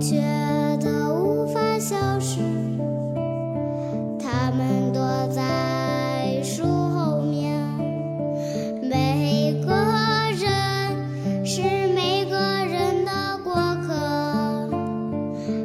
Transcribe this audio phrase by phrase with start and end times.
[0.00, 0.16] 却
[0.78, 2.40] 的无法消失，
[4.18, 7.58] 他们躲在树后面。
[8.80, 9.72] 每个
[10.36, 11.62] 人是
[11.94, 13.52] 每个人的过
[13.82, 14.70] 客，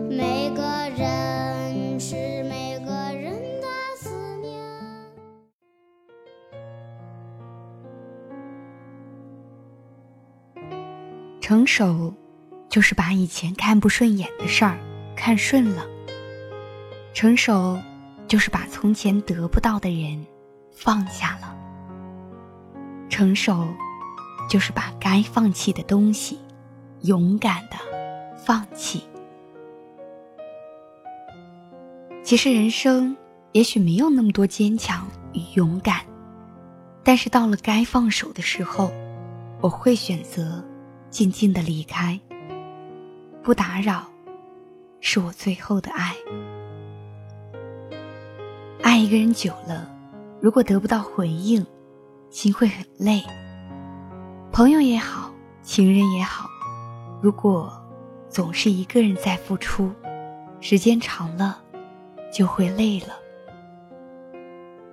[0.09, 0.63] 每个
[0.97, 4.09] 人是每个人的思
[4.41, 4.59] 念。
[11.39, 12.11] 成熟，
[12.73, 14.79] 就是把以前看不顺眼的事儿
[15.15, 15.83] 看顺了；
[17.13, 17.79] 成熟，
[18.27, 20.25] 就是把从前得不到的人
[20.71, 21.55] 放下了；
[23.11, 23.67] 成熟，
[24.49, 26.39] 就是把该放弃的东西
[27.01, 27.77] 勇敢的
[28.43, 29.03] 放弃。
[32.23, 33.15] 其实人生
[33.51, 36.03] 也许没有那么多坚强与勇敢，
[37.03, 38.91] 但是到了该放手的时候，
[39.61, 40.65] 我会选择。
[41.11, 42.19] 静静的离开，
[43.43, 44.05] 不打扰，
[45.01, 46.15] 是我最后的爱。
[48.81, 49.89] 爱一个人久了，
[50.39, 51.65] 如果得不到回应，
[52.29, 53.21] 心会很累。
[54.51, 55.29] 朋友也好，
[55.61, 56.47] 情人也好，
[57.21, 57.69] 如果
[58.29, 59.91] 总是一个人在付出，
[60.61, 61.61] 时间长了，
[62.31, 63.07] 就会累了。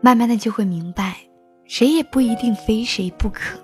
[0.01, 1.17] 慢慢的就会明白，
[1.67, 3.57] 谁也不一定非谁不可。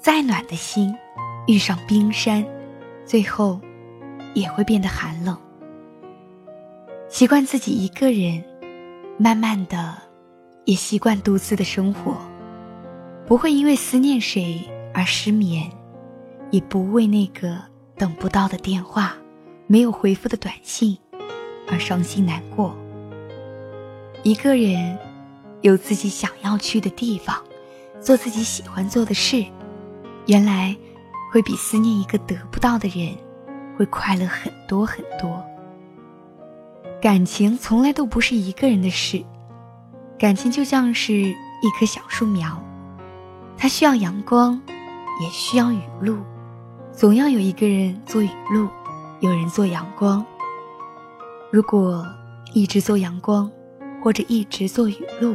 [0.00, 0.96] 再暖的心。
[1.46, 2.46] 遇上冰山，
[3.04, 3.60] 最后
[4.34, 5.36] 也会变得寒冷。
[7.08, 8.42] 习惯自己一个人，
[9.18, 9.96] 慢慢的
[10.64, 12.16] 也习惯独自的生活，
[13.26, 14.60] 不会因为思念谁
[14.94, 15.70] 而失眠，
[16.50, 17.58] 也不为那个
[17.96, 19.16] 等不到的电话、
[19.66, 20.96] 没有回复的短信
[21.68, 22.76] 而伤心难过。
[24.22, 24.98] 一个人
[25.62, 27.42] 有自己想要去的地方，
[28.00, 29.44] 做自己喜欢做的事，
[30.26, 30.76] 原来。
[31.32, 33.16] 会比思念一个得不到的人，
[33.80, 35.42] 会快乐很多很多。
[37.00, 39.24] 感情从来都不是一个人的事，
[40.18, 42.62] 感情就像是一棵小树苗，
[43.56, 44.60] 它需要阳光，
[45.22, 46.18] 也需要雨露，
[46.92, 48.68] 总要有一个人做雨露，
[49.20, 50.22] 有人做阳光。
[51.50, 52.06] 如果
[52.52, 53.50] 一直做阳光，
[54.04, 55.34] 或者一直做雨露，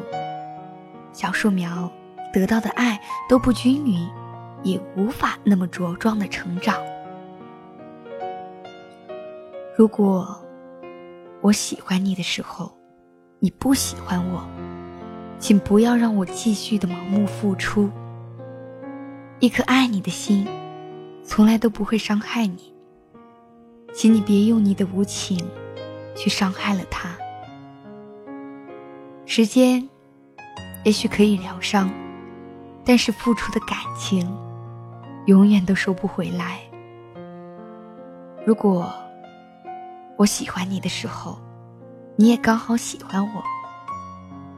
[1.12, 1.92] 小树苗
[2.32, 4.08] 得到的爱都不均匀。
[4.62, 6.76] 也无法那么茁壮的成长。
[9.78, 10.42] 如果
[11.42, 12.72] 我喜欢你的时候，
[13.40, 14.48] 你不喜欢我，
[15.38, 17.92] 请不要让我继续的盲目付出。
[19.40, 20.48] 一颗爱你的心，
[21.26, 22.74] 从来都不会伤害你。
[23.94, 25.46] 请你别用你的无情，
[26.16, 27.10] 去伤害了他。
[29.26, 29.90] 时间，
[30.86, 31.90] 也许可以疗伤，
[32.86, 34.26] 但是付出的感情。
[35.26, 36.60] 永远都收不回来。
[38.46, 38.94] 如果
[40.18, 41.38] 我喜欢你的时候，
[42.16, 43.44] 你也刚好喜欢我，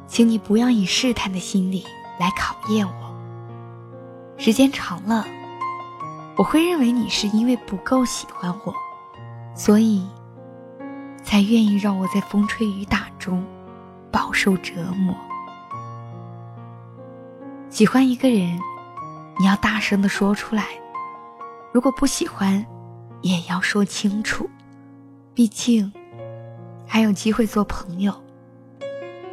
[0.07, 1.83] 请你不要以试探的心理
[2.19, 3.15] 来考验我。
[4.37, 5.25] 时间长了，
[6.35, 8.73] 我会认为你是因为不够喜欢我，
[9.55, 10.07] 所以
[11.23, 13.43] 才愿意让我在风吹雨打中
[14.11, 15.15] 饱受折磨。
[17.69, 18.59] 喜欢一个人。
[19.39, 20.65] 你要大声的说出来，
[21.71, 22.65] 如果不喜欢，
[23.21, 24.49] 也要说清楚。
[25.37, 25.93] 毕竟，
[26.87, 28.11] 还有机会做朋友。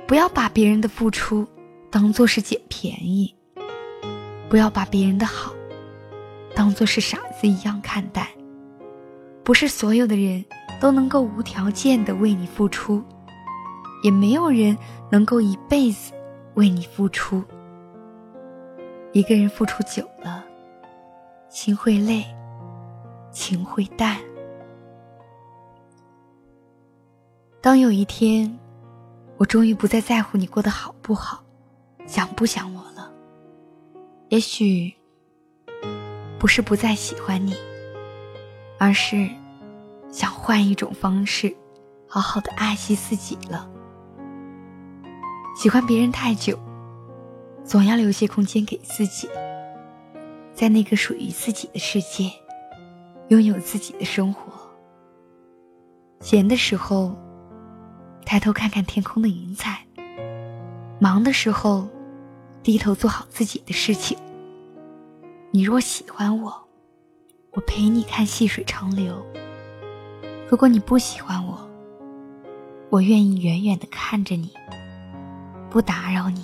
[0.07, 1.49] 不要把别人的付出
[1.91, 3.35] 当做是捡便宜，
[4.51, 5.55] 不要把别人的好
[6.55, 8.29] 当做是傻子一样看待。
[9.43, 10.45] 不是所有的人
[10.79, 13.03] 都能够无条件的为你付出，
[14.03, 14.77] 也没有人
[15.11, 16.13] 能够一辈子
[16.53, 17.43] 为你付出。
[19.13, 20.45] 一个人付出久了，
[21.49, 22.27] 心会累，
[23.33, 24.19] 情会淡。
[27.65, 28.59] 当有一天，
[29.39, 31.43] 我终于不再在乎你过得好不好，
[32.07, 33.11] 想不想我了，
[34.29, 34.93] 也许
[36.39, 37.55] 不是不再喜欢你，
[38.79, 39.27] 而是
[40.13, 41.57] 想换一种方式，
[42.07, 43.67] 好好的爱惜自己了。
[45.57, 46.59] 喜欢别人太久。
[47.65, 49.27] 总要留些空间给自己。
[50.53, 52.31] 在那个属于自己的世界，
[53.29, 54.53] 拥有自己的生活。
[56.21, 57.17] 闲的时候，
[58.35, 59.71] 抬头看看天空的云彩；
[60.99, 61.87] 忙的时候，
[62.65, 64.19] 低头做好自己的事情。
[65.53, 66.53] 你若喜欢我，
[67.53, 69.15] 我陪你看细水长流；
[70.51, 71.71] 如果你不喜欢我，
[72.91, 74.51] 我愿意远远的看着你，
[75.71, 76.43] 不打扰你。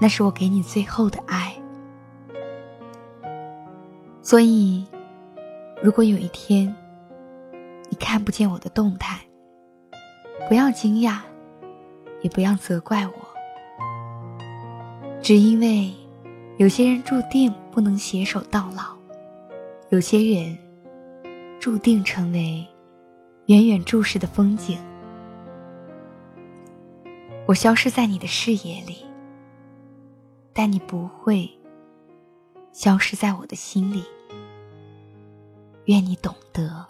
[0.00, 1.54] 那是我给你最后的爱。
[4.22, 4.84] 所以，
[5.80, 6.74] 如果有一天
[7.88, 9.20] 你看不见我的动态，
[10.48, 11.20] 不要惊讶，
[12.22, 13.12] 也不要责怪我，
[15.22, 15.92] 只因为
[16.58, 18.96] 有些人注定不能携手到老，
[19.90, 20.58] 有些人
[21.60, 22.66] 注定成为
[23.46, 24.76] 远远注视的风景。
[27.46, 29.04] 我消失在你的视野里，
[30.52, 31.48] 但你不会
[32.72, 34.04] 消失在我的心里。
[35.84, 36.89] 愿你懂得。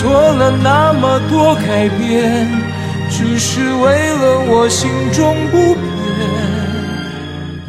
[0.00, 2.48] 做了那么多改变，
[3.08, 5.84] 只是为了我心中不变。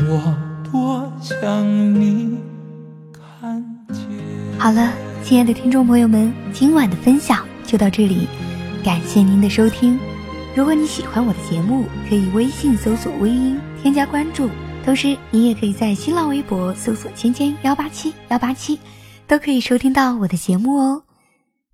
[0.10, 0.36] 我
[0.72, 1.66] 多想
[2.00, 2.38] 你
[3.14, 3.98] 看见。
[4.58, 4.92] 好了，
[5.24, 8.28] 亲爱的听众朋友们，今晚的分享就到这里，
[8.84, 9.98] 感谢您的收听。
[10.56, 14.50] 如果你喜欢我的节目，可以微信搜索“微音”添加关注，
[14.84, 18.80] 同时你也可以在新浪微博搜索“芊芊幺八七幺八七”，
[19.28, 21.05] 都可以收听到我的节目哦。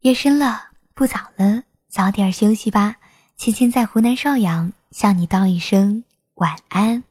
[0.01, 2.95] 夜深了，不早了，早点休息吧。
[3.37, 6.03] 青青在湖南邵阳向你道一声
[6.33, 7.03] 晚安。